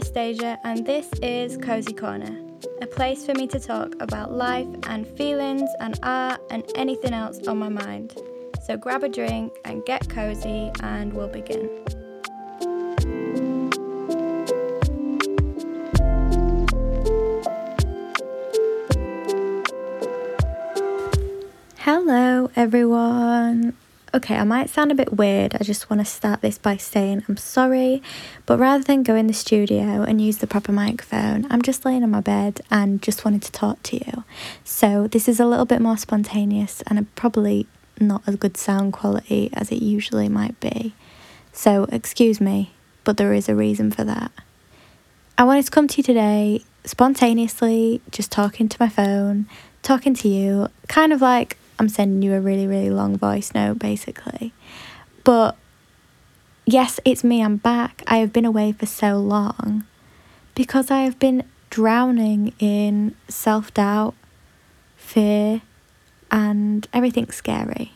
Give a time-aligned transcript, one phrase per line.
[0.00, 2.34] Anastasia, and this is Cozy Corner,
[2.80, 7.46] a place for me to talk about life and feelings and art and anything else
[7.46, 8.16] on my mind.
[8.64, 11.68] So grab a drink and get cozy, and we'll begin.
[21.76, 23.76] Hello, everyone.
[24.12, 25.54] Okay, I might sound a bit weird.
[25.54, 28.02] I just want to start this by saying I'm sorry,
[28.44, 32.02] but rather than go in the studio and use the proper microphone, I'm just laying
[32.02, 34.24] on my bed and just wanted to talk to you.
[34.64, 37.68] So, this is a little bit more spontaneous and probably
[38.00, 40.92] not as good sound quality as it usually might be.
[41.52, 42.72] So, excuse me,
[43.04, 44.32] but there is a reason for that.
[45.38, 49.46] I wanted to come to you today spontaneously, just talking to my phone,
[49.82, 53.78] talking to you, kind of like I'm sending you a really, really long voice note
[53.78, 54.52] basically.
[55.24, 55.56] But
[56.66, 58.02] yes, it's me, I'm back.
[58.06, 59.84] I have been away for so long
[60.54, 64.14] because I have been drowning in self doubt,
[64.94, 65.62] fear,
[66.30, 67.92] and everything scary.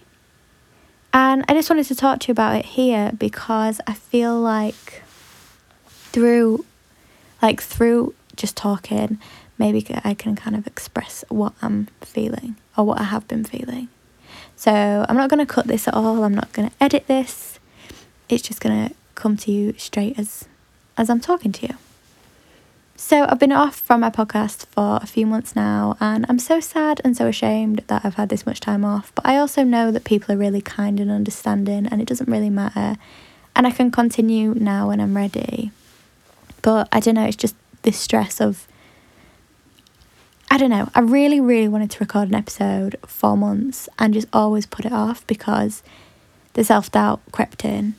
[1.13, 5.03] And I just wanted to talk to you about it here because I feel like
[5.87, 6.65] through
[7.43, 9.19] like through just talking
[9.59, 13.89] maybe I can kind of express what I'm feeling or what I have been feeling.
[14.57, 16.25] So I'm not going to cut this at all.
[16.25, 17.59] I'm not going to edit this.
[18.29, 20.47] It's just going to come to you straight as
[20.97, 21.75] as I'm talking to you.
[22.97, 26.61] So I've been off from my podcast for a few months now and I'm so
[26.61, 29.91] sad and so ashamed that I've had this much time off, but I also know
[29.91, 32.97] that people are really kind and understanding and it doesn't really matter
[33.57, 35.73] and I can continue now when I'm ready.
[36.63, 38.67] But I don't know, it's just this stress of
[40.55, 40.89] I don't know.
[40.95, 44.93] I really, really wanted to record an episode for months and just always put it
[44.93, 45.83] off because
[46.53, 47.97] the self doubt crept in.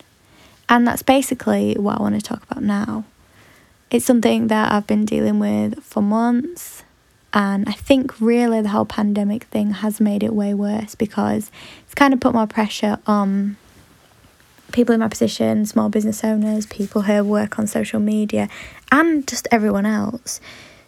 [0.70, 3.04] And that's basically what I want to talk about now.
[3.92, 6.84] It's something that I've been dealing with for months.
[7.34, 11.52] And I think really the whole pandemic thing has made it way worse because
[11.84, 13.58] it's kind of put more pressure on
[14.72, 18.48] people in my position, small business owners, people who work on social media,
[18.94, 20.40] and just everyone else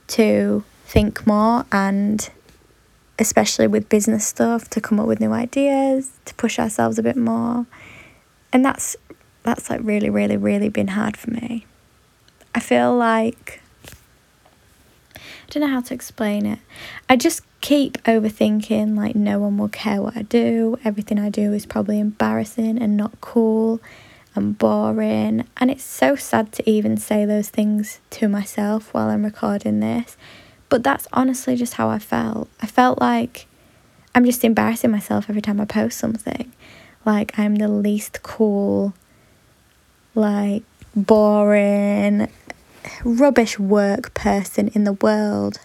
[0.08, 2.30] to think more and
[3.20, 7.18] especially with business stuff to come up with new ideas to push ourselves a bit
[7.18, 7.66] more.
[8.54, 8.96] And that's
[9.44, 11.66] that's like really really really been hard for me.
[12.56, 13.62] I feel like
[15.16, 16.60] i don't know how to explain it.
[17.10, 20.80] I just keep overthinking like no one will care what i do.
[20.86, 23.82] Everything i do is probably embarrassing and not cool
[24.36, 25.46] and boring.
[25.58, 30.16] And it's so sad to even say those things to myself while i'm recording this
[30.70, 32.50] but that's honestly just how I felt.
[32.62, 33.48] I felt like
[34.14, 36.52] I'm just embarrassing myself every time I post something.
[37.06, 38.94] Like I'm the least cool,
[40.14, 40.64] like
[40.96, 42.30] boring,
[43.04, 45.60] rubbish work person in the world.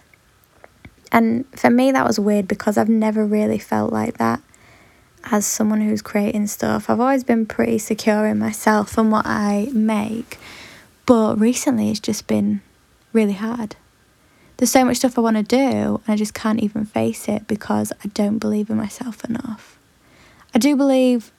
[1.11, 4.41] And for me, that was weird because I've never really felt like that
[5.25, 6.89] as someone who's creating stuff.
[6.89, 10.37] I've always been pretty secure in myself and what I make.
[11.05, 12.61] But recently, it's just been
[13.11, 13.75] really hard
[14.57, 15.57] there's so much stuff I want to do
[16.05, 19.77] and I just can't even face it because I don't believe in myself enough.
[20.53, 21.31] I do believe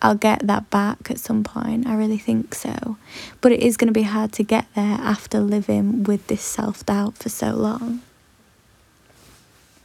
[0.00, 1.86] I'll get that back at some point.
[1.86, 2.96] I really think so.
[3.40, 6.86] But it is going to be hard to get there after living with this self
[6.86, 8.02] doubt for so long.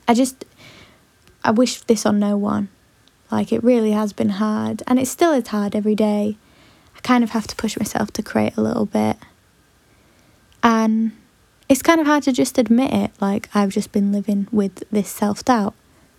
[0.07, 0.45] I just,
[1.43, 2.67] I wish this on no one.
[3.31, 4.83] Like, it really has been hard.
[4.85, 6.37] And it still is hard every day.
[6.95, 9.17] I kind of have to push myself to create a little bit.
[10.61, 11.13] And
[11.69, 13.11] it's kind of hard to just admit it.
[13.19, 15.73] Like, I've just been living with this self doubt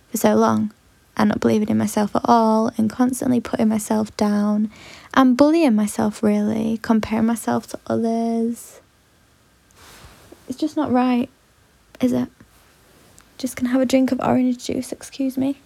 [0.09, 0.71] for so long
[1.17, 4.69] and not believing in myself at all and constantly putting myself down
[5.13, 8.81] and bullying myself, really, comparing myself to others.
[10.47, 11.29] It's just not right,
[12.01, 12.29] is it?
[13.37, 15.57] Just gonna have a drink of orange juice, excuse me.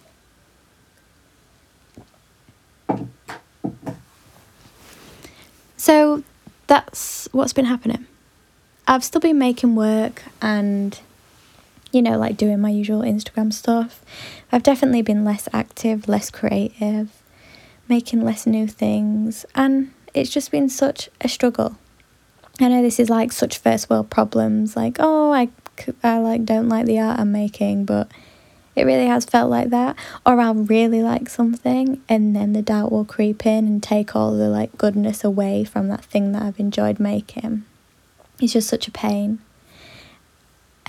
[5.76, 6.22] So
[6.66, 8.06] that's what's been happening.
[8.90, 10.98] I've still been making work and,
[11.92, 14.04] you know, like doing my usual Instagram stuff.
[14.50, 17.22] I've definitely been less active, less creative,
[17.88, 21.76] making less new things, and it's just been such a struggle.
[22.58, 25.50] I know this is like such first world problems, like, oh, I,
[26.02, 28.10] I like don't like the art I'm making, but
[28.74, 29.94] it really has felt like that.
[30.26, 34.36] Or I'll really like something and then the doubt will creep in and take all
[34.36, 37.66] the like goodness away from that thing that I've enjoyed making.
[38.40, 39.40] It's just such a pain.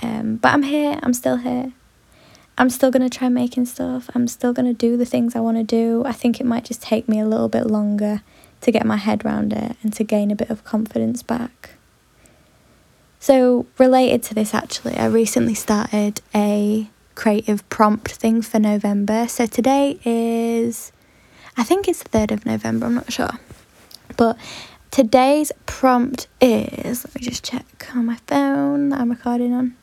[0.02, 1.72] Um, but I'm here, I'm still here.
[2.58, 4.10] I'm still going to try making stuff.
[4.14, 6.02] I'm still going to do the things I want to do.
[6.04, 8.22] I think it might just take me a little bit longer
[8.60, 11.70] to get my head around it and to gain a bit of confidence back.
[13.18, 19.28] So, related to this, actually, I recently started a creative prompt thing for November.
[19.28, 20.90] So, today is,
[21.56, 23.38] I think it's the 3rd of November, I'm not sure.
[24.16, 24.36] But
[24.92, 29.74] today's prompt is, let me just check on my phone that I'm recording on.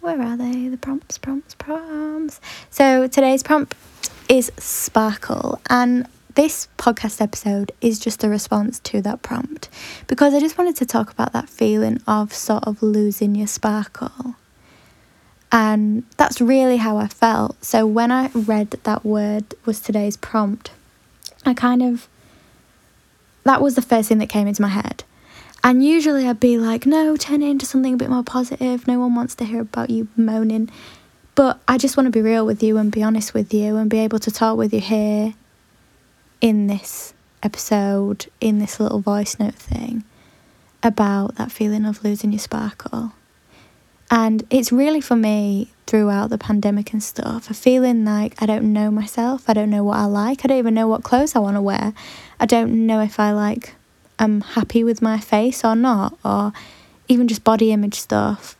[0.00, 0.68] Where are they?
[0.68, 2.40] The prompts, prompts, prompts.
[2.70, 3.74] So, today's prompt
[4.28, 5.60] is sparkle.
[5.68, 9.70] And this podcast episode is just a response to that prompt
[10.08, 14.34] because I just wanted to talk about that feeling of sort of losing your sparkle.
[15.50, 17.64] And that's really how I felt.
[17.64, 20.72] So when I read that, that word was today's prompt,
[21.46, 22.08] I kind of,
[23.44, 25.04] that was the first thing that came into my head.
[25.62, 28.86] And usually I'd be like, no, turn it into something a bit more positive.
[28.86, 30.70] No one wants to hear about you moaning.
[31.34, 33.88] But I just want to be real with you and be honest with you and
[33.88, 35.34] be able to talk with you here
[36.40, 40.04] in this episode, in this little voice note thing,
[40.82, 43.12] about that feeling of losing your sparkle.
[44.16, 48.72] And it's really for me throughout the pandemic and stuff, a feeling like I don't
[48.72, 49.48] know myself.
[49.48, 50.44] I don't know what I like.
[50.44, 51.92] I don't even know what clothes I want to wear.
[52.38, 53.74] I don't know if I like,
[54.20, 56.52] I'm happy with my face or not, or
[57.08, 58.56] even just body image stuff,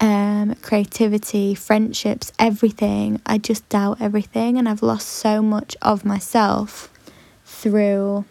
[0.00, 3.20] um, creativity, friendships, everything.
[3.26, 6.88] I just doubt everything, and I've lost so much of myself
[7.44, 8.24] through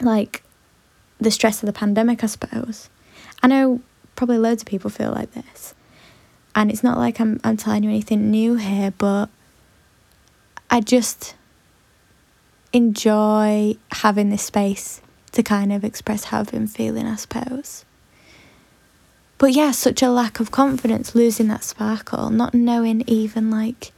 [0.00, 0.42] like
[1.20, 2.90] the stress of the pandemic, I suppose.
[3.40, 3.82] I know
[4.16, 5.74] probably loads of people feel like this.
[6.54, 9.28] And it's not like I'm I'm telling you anything new here, but
[10.70, 11.34] I just
[12.72, 15.00] enjoy having this space
[15.32, 17.84] to kind of express how I've been feeling, I suppose.
[19.38, 23.92] But yeah, such a lack of confidence, losing that sparkle, not knowing even like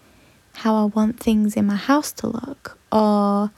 [0.55, 3.51] how I want things in my house to look or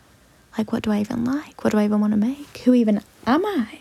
[0.59, 1.63] like, what do I even like?
[1.63, 2.59] What do I even want to make?
[2.65, 3.81] Who even am I?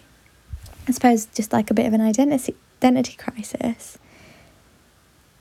[0.88, 3.98] I suppose just like a bit of an identity identity crisis.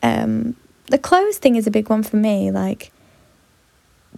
[0.04, 0.54] Um,
[0.90, 2.50] the clothes thing is a big one for me.
[2.50, 2.92] Like,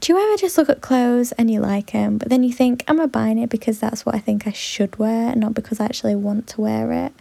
[0.01, 2.85] do you ever just look at clothes and you like them, but then you think,
[2.89, 5.85] am I buying it because that's what I think I should wear, not because I
[5.85, 7.13] actually want to wear it?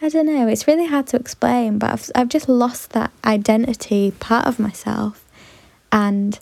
[0.00, 0.46] I don't know.
[0.46, 5.26] It's really hard to explain, but I've I've just lost that identity part of myself,
[5.92, 6.38] and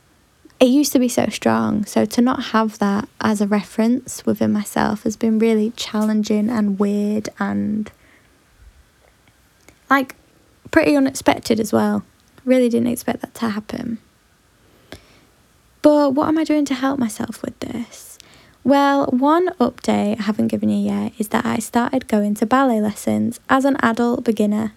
[0.61, 1.85] it used to be so strong.
[1.87, 6.79] So to not have that as a reference within myself has been really challenging and
[6.79, 7.91] weird and
[9.91, 10.15] like
[10.71, 12.05] pretty unexpected as well.
[12.45, 13.99] Really didn't expect that to happen.
[15.83, 18.19] But what am I doing to help myself with this?
[18.65, 22.81] Well, one update I haven't given you yet is that I started going to ballet
[22.81, 24.73] lessons as an adult beginner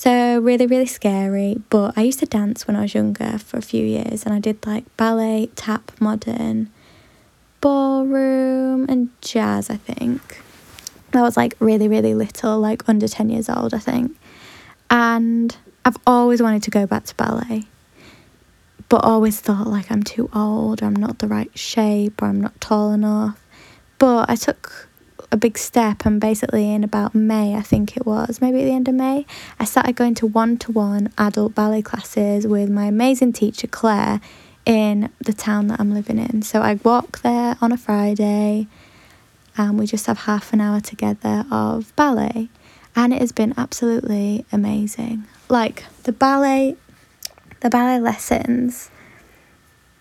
[0.00, 1.60] so, really, really scary.
[1.68, 4.38] But I used to dance when I was younger for a few years, and I
[4.38, 6.70] did like ballet, tap, modern,
[7.60, 10.40] ballroom, and jazz, I think.
[11.12, 14.16] I was like really, really little, like under 10 years old, I think.
[14.90, 17.64] And I've always wanted to go back to ballet,
[18.88, 22.40] but always thought like I'm too old, or I'm not the right shape, or I'm
[22.40, 23.40] not tall enough.
[23.98, 24.88] But I took
[25.32, 28.72] a big step and basically in about May I think it was maybe at the
[28.72, 29.26] end of May
[29.58, 34.20] I started going to one-to-one adult ballet classes with my amazing teacher Claire
[34.66, 38.66] in the town that I'm living in so I walk there on a Friday
[39.56, 42.48] and we just have half an hour together of ballet
[42.96, 46.76] and it has been absolutely amazing like the ballet
[47.60, 48.90] the ballet lessons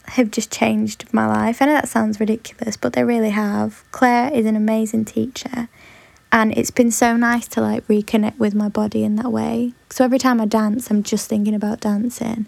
[0.09, 1.61] have just changed my life.
[1.61, 3.83] I know that sounds ridiculous, but they really have.
[3.91, 5.69] Claire is an amazing teacher,
[6.31, 9.73] and it's been so nice to like reconnect with my body in that way.
[9.89, 12.47] So every time I dance, I'm just thinking about dancing.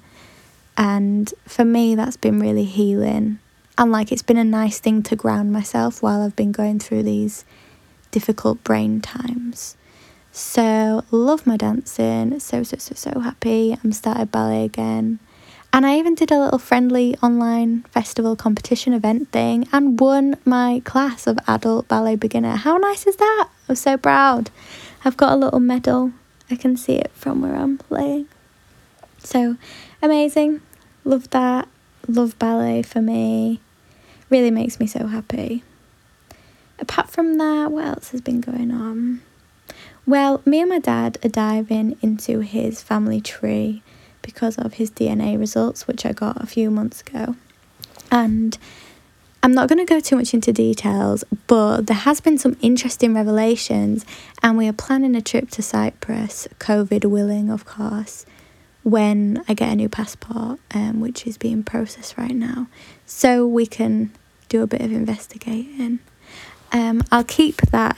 [0.77, 3.39] And for me, that's been really healing.
[3.77, 7.03] And like, it's been a nice thing to ground myself while I've been going through
[7.03, 7.45] these
[8.11, 9.75] difficult brain times.
[10.31, 12.39] So, love my dancing.
[12.39, 13.77] So, so, so, so happy.
[13.83, 15.19] I'm started ballet again.
[15.73, 20.81] And I even did a little friendly online festival competition event thing and won my
[20.85, 22.55] class of adult ballet beginner.
[22.55, 23.49] How nice is that?
[23.67, 24.49] I'm so proud.
[25.03, 26.11] I've got a little medal.
[26.49, 28.27] I can see it from where I'm playing.
[29.19, 29.57] So
[30.01, 30.61] amazing.
[31.03, 31.67] Love that.
[32.07, 33.59] Love ballet for me.
[34.29, 35.63] Really makes me so happy.
[36.79, 39.21] Apart from that, what else has been going on?
[40.05, 43.83] Well, me and my dad are diving into his family tree
[44.21, 47.35] because of his DNA results, which I got a few months ago.
[48.11, 48.57] And
[49.43, 53.13] I'm not going to go too much into details, but there has been some interesting
[53.13, 54.05] revelations,
[54.43, 58.25] and we are planning a trip to Cyprus, COVID willing, of course,
[58.83, 62.67] when I get a new passport, um, which is being processed right now,
[63.05, 64.11] so we can
[64.49, 65.99] do a bit of investigating.
[66.71, 67.97] Um, I'll keep that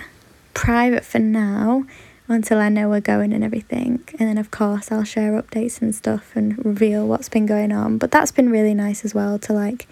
[0.53, 1.85] private for now
[2.27, 4.03] until I know we're going and everything.
[4.19, 7.97] And then, of course, I'll share updates and stuff and reveal what's been going on.
[7.97, 9.87] But that's been really nice as well to like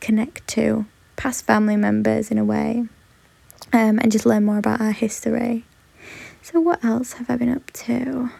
[0.00, 0.86] connect to
[1.16, 2.86] past family members in a way
[3.72, 5.64] um, and just learn more about our history.
[6.42, 8.30] So, what else have I been up to?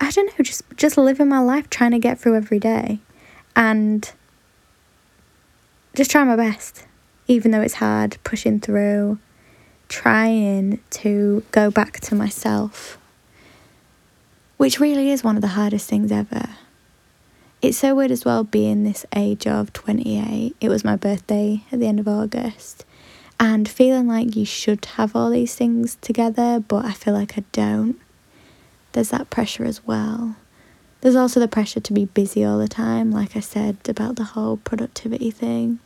[0.00, 3.00] I don't know, just just living my life, trying to get through every day,
[3.54, 4.10] and
[5.94, 6.86] just trying my best,
[7.26, 9.18] even though it's hard, pushing through,
[9.88, 12.98] trying to go back to myself,
[14.56, 16.48] which really is one of the hardest things ever.
[17.62, 20.54] It's so weird as well being this age of 28.
[20.60, 22.84] It was my birthday at the end of August.
[23.38, 27.44] And feeling like you should have all these things together, but I feel like I
[27.52, 27.98] don't.
[28.92, 30.36] There's that pressure as well.
[31.00, 34.24] There's also the pressure to be busy all the time, like I said about the
[34.24, 35.80] whole productivity thing.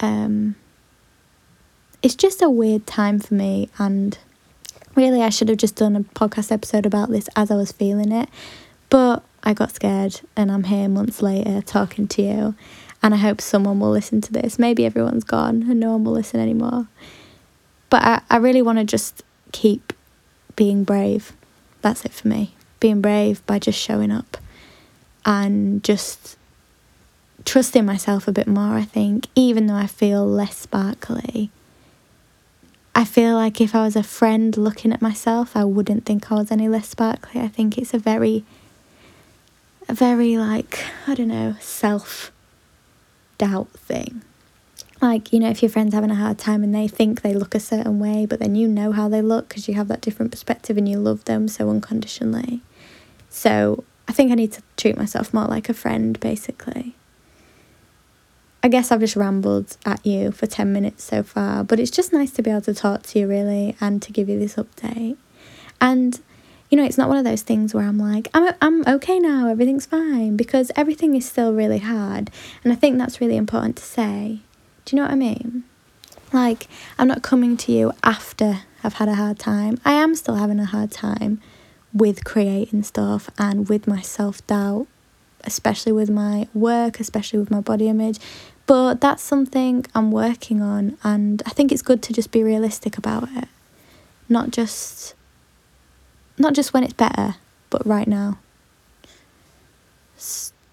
[0.00, 0.56] Um,
[2.02, 4.18] it's just a weird time for me, and
[4.94, 8.12] really, I should have just done a podcast episode about this as I was feeling
[8.12, 8.28] it.
[8.90, 12.54] But I got scared, and I'm here months later talking to you.
[13.02, 14.58] And I hope someone will listen to this.
[14.58, 16.88] Maybe everyone's gone and no one will listen anymore.
[17.90, 19.92] But I, I really want to just keep
[20.56, 21.32] being brave.
[21.80, 22.54] That's it for me.
[22.80, 24.36] Being brave by just showing up
[25.24, 26.36] and just
[27.44, 31.50] trusting myself a bit more, I think, even though I feel less sparkly.
[32.98, 36.34] I feel like if I was a friend looking at myself, I wouldn't think I
[36.34, 37.40] was any less sparkly.
[37.40, 38.44] I think it's a very,
[39.88, 42.32] a very like, I don't know, self
[43.38, 44.22] doubt thing.
[45.00, 47.54] Like, you know, if your friend's having a hard time and they think they look
[47.54, 50.32] a certain way, but then you know how they look because you have that different
[50.32, 52.62] perspective and you love them so unconditionally.
[53.30, 56.96] So I think I need to treat myself more like a friend, basically.
[58.68, 62.12] I guess I've just rambled at you for 10 minutes so far, but it's just
[62.12, 65.16] nice to be able to talk to you really and to give you this update.
[65.80, 66.20] And
[66.68, 69.48] you know, it's not one of those things where I'm like, I'm, I'm okay now,
[69.48, 72.30] everything's fine, because everything is still really hard.
[72.62, 74.40] And I think that's really important to say.
[74.84, 75.64] Do you know what I mean?
[76.30, 79.80] Like, I'm not coming to you after I've had a hard time.
[79.82, 81.40] I am still having a hard time
[81.94, 84.88] with creating stuff and with my self doubt,
[85.44, 88.18] especially with my work, especially with my body image.
[88.66, 92.98] But that's something I'm working on, and I think it's good to just be realistic
[92.98, 93.48] about it,
[94.28, 95.14] not just
[96.38, 97.36] not just when it's better,
[97.70, 98.38] but right now.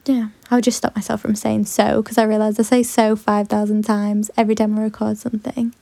[0.05, 3.15] Yeah, I would just stop myself from saying so because I realise I say so
[3.15, 5.73] 5,000 times every time I record something.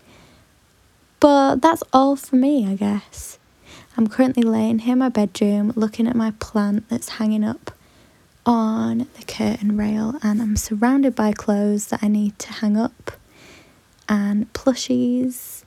[1.19, 3.37] But that's all for me, I guess.
[3.97, 7.72] I'm currently laying here in my bedroom looking at my plant that's hanging up
[8.45, 13.11] on the curtain rail, and I'm surrounded by clothes that I need to hang up
[14.09, 15.63] and plushies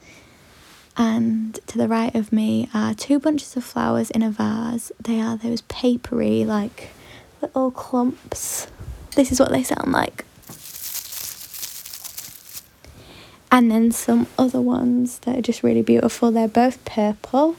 [0.96, 4.90] and to the right of me are two bunches of flowers in a vase.
[5.00, 6.90] They are those papery, like
[7.42, 8.66] little clumps.
[9.14, 10.24] This is what they sound like.
[13.50, 16.30] And then some other ones that are just really beautiful.
[16.30, 17.56] They're both purple,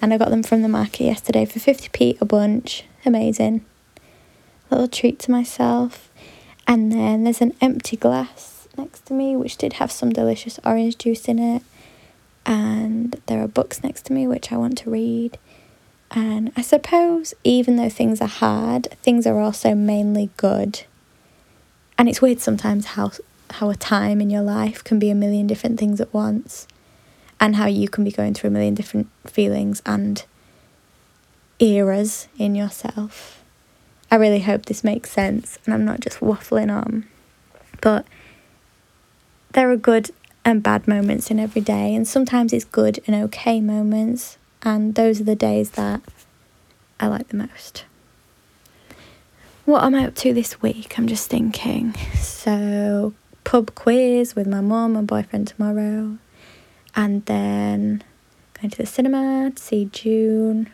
[0.00, 2.84] and I got them from the market yesterday for 50p a bunch.
[3.04, 3.64] Amazing.
[4.70, 6.10] Little treat to myself.
[6.66, 10.98] And then there's an empty glass next to me, which did have some delicious orange
[10.98, 11.62] juice in it
[12.46, 15.36] and there are books next to me which I want to read.
[16.12, 20.84] And I suppose even though things are hard, things are also mainly good.
[21.98, 23.10] And it's weird sometimes how
[23.50, 26.66] how a time in your life can be a million different things at once
[27.38, 30.24] and how you can be going through a million different feelings and
[31.58, 33.42] eras in yourself.
[34.10, 37.06] I really hope this makes sense and I'm not just waffling on.
[37.80, 38.06] But
[39.52, 40.10] there are good
[40.44, 45.20] and bad moments in every day, and sometimes it's good and okay moments, and those
[45.20, 46.00] are the days that
[47.00, 47.84] I like the most.
[49.64, 50.96] What am I up to this week?
[50.96, 51.94] I'm just thinking.
[52.14, 56.18] So, pub quiz with my mum and boyfriend tomorrow,
[56.94, 58.04] and then
[58.54, 60.70] going to the cinema to see Dune.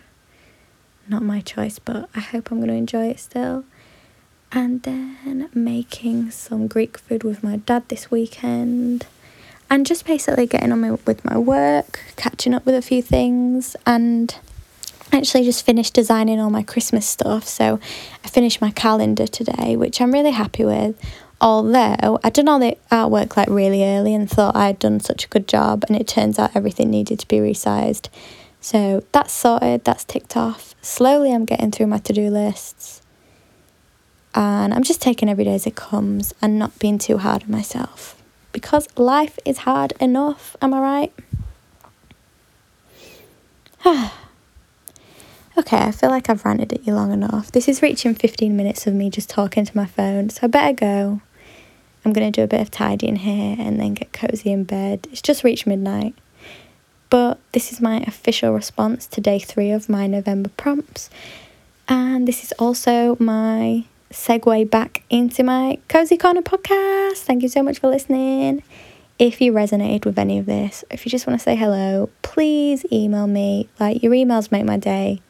[1.09, 3.65] Not my choice, but I hope I'm going to enjoy it still.
[4.51, 9.07] And then making some Greek food with my dad this weekend
[9.71, 13.75] and just basically getting on my, with my work, catching up with a few things,
[13.87, 14.37] and
[15.11, 17.47] actually just finished designing all my Christmas stuff.
[17.47, 17.81] So
[18.23, 21.01] I finished my calendar today, which I'm really happy with.
[21.41, 25.29] Although I'd done all the artwork like really early and thought I'd done such a
[25.29, 28.11] good job, and it turns out everything needed to be resized.
[28.63, 30.77] So that's sorted, that's ticked off.
[30.81, 33.03] Slowly, I'm getting through my to do lists,
[34.35, 37.51] and I'm just taking every day as it comes and not being too hard on
[37.51, 41.13] myself because life is hard enough, am I right?
[45.59, 47.51] okay, I feel like I've ranted at you long enough.
[47.51, 50.73] This is reaching 15 minutes of me just talking to my phone, so I better
[50.73, 51.21] go.
[52.05, 55.09] I'm going to do a bit of tidying here and then get cozy in bed.
[55.11, 56.15] It's just reached midnight.
[57.13, 61.11] But this is my official response to day three of my November prompts.
[61.87, 67.19] And this is also my segue back into my Cozy Corner podcast.
[67.19, 68.63] Thank you so much for listening.
[69.19, 72.87] If you resonated with any of this, if you just want to say hello, please
[72.91, 73.69] email me.
[73.79, 75.21] Like, your emails make my day.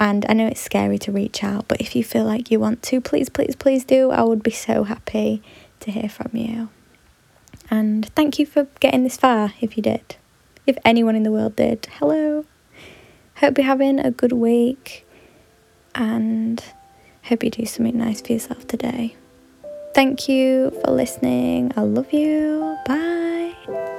[0.00, 2.82] And I know it's scary to reach out, but if you feel like you want
[2.84, 4.10] to, please, please, please do.
[4.10, 5.42] I would be so happy
[5.80, 6.70] to hear from you.
[7.70, 10.16] And thank you for getting this far if you did.
[10.66, 12.46] If anyone in the world did, hello.
[13.36, 15.06] Hope you're having a good week
[15.94, 16.62] and
[17.24, 19.16] hope you do something nice for yourself today.
[19.94, 21.72] Thank you for listening.
[21.76, 22.76] I love you.
[22.86, 23.93] Bye.